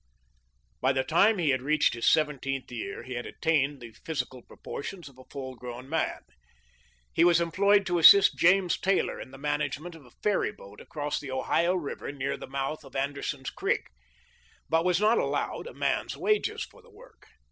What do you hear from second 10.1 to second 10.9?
ferry boat